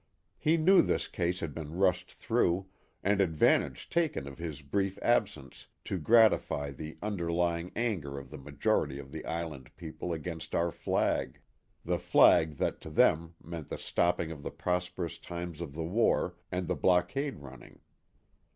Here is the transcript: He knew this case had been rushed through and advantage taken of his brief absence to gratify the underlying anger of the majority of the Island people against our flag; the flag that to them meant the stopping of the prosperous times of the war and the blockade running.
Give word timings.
He 0.39 0.57
knew 0.57 0.81
this 0.81 1.07
case 1.07 1.41
had 1.41 1.53
been 1.53 1.73
rushed 1.77 2.11
through 2.13 2.65
and 3.03 3.21
advantage 3.21 3.87
taken 3.87 4.27
of 4.27 4.39
his 4.39 4.63
brief 4.63 4.97
absence 5.03 5.67
to 5.85 5.99
gratify 5.99 6.71
the 6.71 6.97
underlying 7.03 7.71
anger 7.75 8.17
of 8.17 8.31
the 8.31 8.39
majority 8.39 8.97
of 8.97 9.11
the 9.11 9.23
Island 9.25 9.69
people 9.77 10.11
against 10.11 10.55
our 10.55 10.71
flag; 10.71 11.39
the 11.85 11.99
flag 11.99 12.55
that 12.55 12.81
to 12.81 12.89
them 12.89 13.35
meant 13.43 13.69
the 13.69 13.77
stopping 13.77 14.31
of 14.31 14.41
the 14.41 14.49
prosperous 14.49 15.19
times 15.19 15.61
of 15.61 15.75
the 15.75 15.83
war 15.83 16.33
and 16.51 16.67
the 16.67 16.75
blockade 16.75 17.37
running. 17.37 17.79